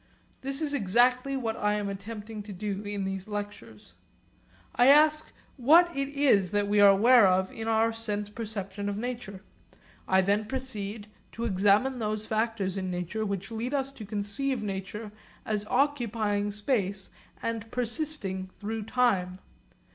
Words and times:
This 0.41 0.63
is 0.63 0.73
exactly 0.73 1.37
what 1.37 1.55
I 1.55 1.75
am 1.75 1.87
endeavouring 1.87 2.41
to 2.41 2.51
do 2.51 2.81
in 2.81 3.03
these 3.05 3.27
lectures. 3.27 3.93
I 4.73 4.87
ask 4.87 5.31
what 5.57 5.95
it 5.95 6.07
is 6.07 6.49
that 6.49 6.67
we 6.67 6.81
are 6.81 6.89
aware 6.89 7.27
of 7.27 7.51
in 7.51 7.67
our 7.67 7.93
sense 7.93 8.27
perception 8.27 8.89
of 8.89 8.97
nature. 8.97 9.43
I 10.07 10.21
then 10.21 10.45
proceed 10.45 11.05
to 11.33 11.43
examine 11.45 11.99
those 11.99 12.25
factors 12.25 12.77
in 12.77 12.89
nature 12.89 13.23
which 13.27 13.51
lead 13.51 13.75
us 13.75 13.91
to 13.93 14.03
conceive 14.07 14.63
nature 14.63 15.11
as 15.45 15.67
occupying 15.69 16.49
space 16.49 17.11
and 17.43 17.69
persisting 17.69 18.49
through 18.57 18.85
time. 18.85 19.37